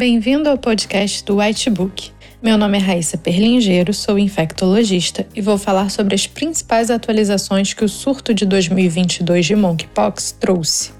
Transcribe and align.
Bem-vindo 0.00 0.48
ao 0.48 0.56
podcast 0.56 1.22
do 1.26 1.36
Whitebook. 1.36 2.10
Meu 2.42 2.56
nome 2.56 2.78
é 2.78 2.80
Raíssa 2.80 3.18
Perlingeiro, 3.18 3.92
sou 3.92 4.18
infectologista 4.18 5.26
e 5.34 5.42
vou 5.42 5.58
falar 5.58 5.90
sobre 5.90 6.14
as 6.14 6.26
principais 6.26 6.90
atualizações 6.90 7.74
que 7.74 7.84
o 7.84 7.88
surto 7.88 8.32
de 8.32 8.46
2022 8.46 9.44
de 9.44 9.54
monkeypox 9.54 10.32
trouxe. 10.40 10.92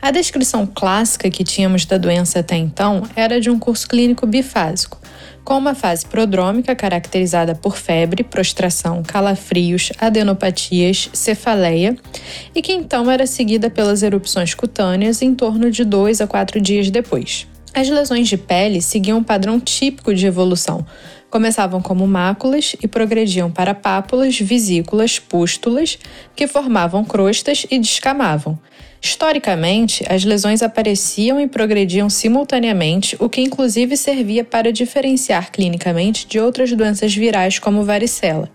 A 0.00 0.10
descrição 0.10 0.64
clássica 0.66 1.28
que 1.28 1.44
tínhamos 1.44 1.84
da 1.84 1.98
doença 1.98 2.38
até 2.38 2.56
então 2.56 3.02
era 3.14 3.38
de 3.38 3.50
um 3.50 3.58
curso 3.58 3.86
clínico 3.86 4.26
bifásico, 4.26 4.98
com 5.44 5.58
uma 5.58 5.74
fase 5.74 6.06
prodrômica 6.06 6.74
caracterizada 6.74 7.54
por 7.54 7.76
febre, 7.76 8.24
prostração, 8.24 9.02
calafrios, 9.02 9.92
adenopatias, 9.98 11.10
cefaleia, 11.12 11.94
e 12.54 12.62
que 12.62 12.72
então 12.72 13.10
era 13.10 13.26
seguida 13.26 13.68
pelas 13.68 14.02
erupções 14.02 14.54
cutâneas 14.54 15.20
em 15.20 15.34
torno 15.34 15.70
de 15.70 15.84
dois 15.84 16.22
a 16.22 16.26
quatro 16.26 16.58
dias 16.58 16.88
depois. 16.88 17.46
As 17.74 17.88
lesões 17.88 18.28
de 18.28 18.36
pele 18.36 18.80
seguiam 18.80 19.18
um 19.18 19.22
padrão 19.24 19.58
típico 19.58 20.14
de 20.14 20.24
evolução. 20.24 20.86
Começavam 21.28 21.82
como 21.82 22.06
máculas 22.06 22.76
e 22.80 22.86
progrediam 22.86 23.50
para 23.50 23.74
pápulas, 23.74 24.38
vesículas, 24.38 25.18
pústulas, 25.18 25.98
que 26.36 26.46
formavam 26.46 27.04
crostas 27.04 27.66
e 27.68 27.76
descamavam. 27.80 28.56
Historicamente, 29.02 30.04
as 30.08 30.24
lesões 30.24 30.62
apareciam 30.62 31.40
e 31.40 31.48
progrediam 31.48 32.08
simultaneamente, 32.08 33.16
o 33.18 33.28
que 33.28 33.40
inclusive 33.40 33.96
servia 33.96 34.44
para 34.44 34.72
diferenciar 34.72 35.50
clinicamente 35.50 36.28
de 36.28 36.38
outras 36.38 36.70
doenças 36.70 37.12
virais 37.12 37.58
como 37.58 37.82
varicela. 37.82 38.48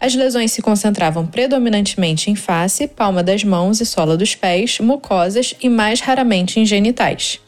As 0.00 0.16
lesões 0.16 0.50
se 0.50 0.60
concentravam 0.60 1.26
predominantemente 1.26 2.28
em 2.28 2.34
face, 2.34 2.88
palma 2.88 3.22
das 3.22 3.44
mãos 3.44 3.80
e 3.80 3.86
sola 3.86 4.16
dos 4.16 4.34
pés, 4.34 4.80
mucosas 4.80 5.54
e 5.62 5.68
mais 5.68 6.00
raramente 6.00 6.58
em 6.58 6.66
genitais. 6.66 7.40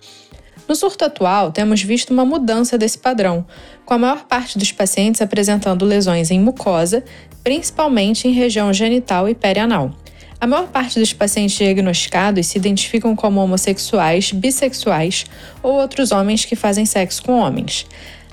No 0.69 0.75
surto 0.75 1.05
atual, 1.05 1.53
temos 1.53 1.83
visto 1.83 2.12
uma 2.12 2.25
mudança 2.25 2.77
desse 2.77 2.98
padrão, 2.98 3.47
com 3.84 3.95
a 3.95 3.98
maior 3.98 4.25
parte 4.25 4.59
dos 4.59 4.73
pacientes 4.73 5.23
apresentando 5.23 5.84
lesões 5.84 6.31
em 6.31 6.41
mucosa, 6.41 7.05
principalmente 7.45 8.27
em 8.27 8.33
região 8.33 8.73
genital 8.73 9.28
e 9.28 9.34
perianal. 9.34 9.92
A 10.41 10.47
maior 10.47 10.67
parte 10.67 10.98
dos 10.98 11.12
pacientes 11.12 11.56
diagnosticados 11.56 12.47
se 12.47 12.58
identificam 12.58 13.14
como 13.17 13.41
homossexuais, 13.41 14.33
bissexuais 14.33 15.25
ou 15.62 15.75
outros 15.75 16.11
homens 16.11 16.45
que 16.45 16.56
fazem 16.56 16.84
sexo 16.84 17.23
com 17.23 17.39
homens. 17.39 17.86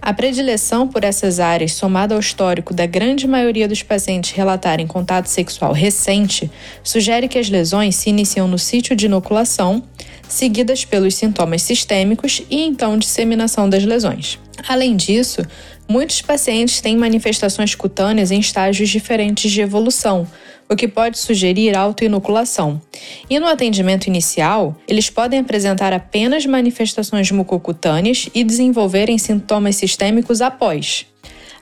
A 0.05 0.13
predileção 0.13 0.85
por 0.85 1.05
essas 1.05 1.39
áreas, 1.39 1.71
somada 1.71 2.13
ao 2.13 2.19
histórico 2.19 2.73
da 2.73 2.85
grande 2.85 3.25
maioria 3.25 3.69
dos 3.69 3.81
pacientes 3.81 4.31
relatarem 4.31 4.85
contato 4.85 5.27
sexual 5.27 5.71
recente, 5.71 6.51
sugere 6.83 7.29
que 7.29 7.39
as 7.39 7.49
lesões 7.49 7.95
se 7.95 8.09
iniciam 8.09 8.45
no 8.45 8.59
sítio 8.59 8.97
de 8.97 9.05
inoculação, 9.05 9.81
seguidas 10.27 10.83
pelos 10.83 11.15
sintomas 11.15 11.61
sistêmicos 11.61 12.43
e 12.49 12.63
então 12.63 12.97
disseminação 12.97 13.69
das 13.69 13.85
lesões. 13.85 14.37
Além 14.67 14.97
disso, 14.97 15.41
muitos 15.87 16.21
pacientes 16.21 16.81
têm 16.81 16.97
manifestações 16.97 17.73
cutâneas 17.73 18.29
em 18.29 18.41
estágios 18.41 18.89
diferentes 18.89 19.49
de 19.49 19.61
evolução, 19.61 20.27
o 20.73 20.75
que 20.75 20.87
pode 20.87 21.19
sugerir 21.19 21.77
autoinoculação. 21.77 22.81
E 23.29 23.39
no 23.39 23.47
atendimento 23.47 24.07
inicial, 24.07 24.75
eles 24.87 25.09
podem 25.09 25.39
apresentar 25.39 25.93
apenas 25.93 26.45
manifestações 26.45 27.31
mucocutâneas 27.31 28.29
e 28.33 28.43
desenvolverem 28.43 29.17
sintomas 29.17 29.75
sistêmicos 29.75 30.41
após. 30.41 31.05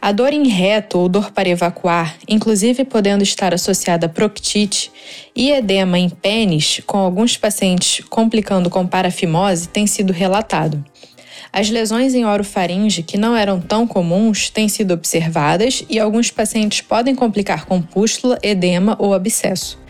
A 0.02 0.12
dor 0.12 0.34
em 0.34 0.48
reto 0.48 0.98
ou 0.98 1.08
dor 1.08 1.32
para 1.32 1.48
evacuar, 1.48 2.18
inclusive 2.28 2.84
podendo 2.84 3.22
estar 3.22 3.54
associada 3.54 4.08
a 4.08 4.10
proctite 4.10 4.92
e 5.36 5.52
edema 5.52 6.00
em 6.00 6.10
pênis, 6.10 6.82
com 6.88 6.98
alguns 6.98 7.38
pacientes 7.38 8.04
complicando 8.10 8.68
com 8.68 8.88
parafimose, 8.88 9.68
tem 9.68 9.86
sido 9.86 10.12
relatado. 10.12 10.84
As 11.52 11.70
lesões 11.70 12.14
em 12.14 12.26
orofaringe, 12.26 13.04
que 13.04 13.18
não 13.18 13.36
eram 13.36 13.60
tão 13.60 13.88
comuns, 13.88 14.50
têm 14.50 14.68
sido 14.68 14.94
observadas 14.94 15.84
e 15.90 16.00
alguns 16.00 16.32
pacientes 16.32 16.82
podem 16.82 17.16
complicar 17.16 17.66
com 17.66 17.82
pústula, 17.82 18.38
edema 18.42 18.96
ou 19.00 19.14
abscesso. 19.14 19.82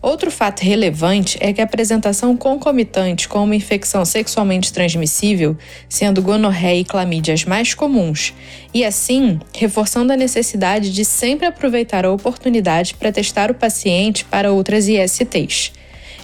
Outro 0.00 0.30
fato 0.30 0.60
relevante 0.60 1.36
é 1.40 1.52
que 1.52 1.60
a 1.60 1.64
apresentação 1.64 2.36
concomitante 2.36 3.28
com 3.28 3.42
uma 3.42 3.56
infecção 3.56 4.04
sexualmente 4.04 4.72
transmissível, 4.72 5.56
sendo 5.88 6.22
gonorreia 6.22 6.80
e 6.80 6.84
clamídia 6.84 7.34
as 7.34 7.44
mais 7.44 7.74
comuns, 7.74 8.32
e 8.72 8.84
assim 8.84 9.40
reforçando 9.52 10.12
a 10.12 10.16
necessidade 10.16 10.92
de 10.92 11.04
sempre 11.04 11.46
aproveitar 11.46 12.04
a 12.04 12.12
oportunidade 12.12 12.94
para 12.94 13.10
testar 13.10 13.50
o 13.50 13.54
paciente 13.54 14.24
para 14.24 14.52
outras 14.52 14.86
ISTs. 14.86 15.72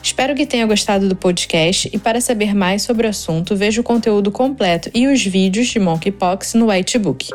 Espero 0.05 0.35
que 0.35 0.45
tenha 0.45 0.67
gostado 0.67 1.09
do 1.09 1.17
podcast 1.17 1.89
e 1.91 1.99
para 1.99 2.21
saber 2.21 2.55
mais 2.55 2.83
sobre 2.83 3.07
o 3.07 3.11
assunto, 3.11 3.57
veja 3.57 3.81
o 3.81 3.85
conteúdo 3.85 4.31
completo 4.31 4.91
e 4.95 5.07
os 5.07 5.25
vídeos 5.25 5.69
de 5.69 5.81
Monkeypox 5.81 6.53
no 6.53 6.67
Whitebook. 6.67 7.31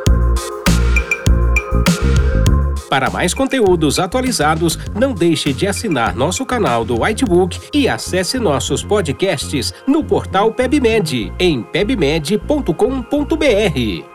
Para 2.88 3.10
mais 3.10 3.34
conteúdos 3.34 3.98
atualizados, 3.98 4.78
não 4.94 5.16
deixe 5.16 5.52
de 5.52 5.66
assinar 5.66 6.16
nosso 6.16 6.46
canal 6.46 6.86
do 6.86 7.02
Whitebook 7.02 7.60
e 7.74 7.88
acesse 7.88 8.38
nossos 8.38 8.84
podcasts 8.84 9.74
no 9.88 10.04
portal 10.04 10.54
PebMed 10.54 11.34
em 11.40 11.64
pebmed.com.br. 11.64 14.09